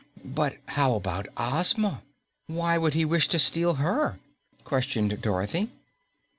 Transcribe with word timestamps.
"But 0.25 0.57
how 0.69 0.95
about 0.95 1.27
Ozma? 1.37 2.01
Why 2.47 2.75
would 2.75 2.95
he 2.95 3.05
wish 3.05 3.27
to 3.27 3.37
steal 3.37 3.75
HER?" 3.75 4.17
questioned 4.63 5.21
Dorothy. 5.21 5.69